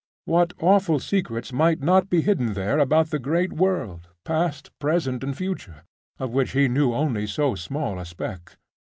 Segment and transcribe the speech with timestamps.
[0.25, 5.37] What awful secrets might not be hidden there about the great world, past, present, and
[5.37, 5.83] future,
[6.17, 8.57] of which he knew only so small a speck?